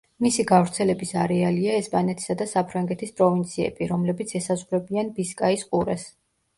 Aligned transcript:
მისი 0.25 0.43
გავრცელების 0.51 1.11
არეალია 1.23 1.75
ესპანეთისა 1.83 2.37
და 2.41 2.49
საფრანგეთის 2.55 3.15
პროვინციები, 3.23 3.93
რომლებიც 3.95 4.37
ესაზღვრებიან 4.45 5.17
ბისკაის 5.23 5.73
ყურეს. 5.73 6.13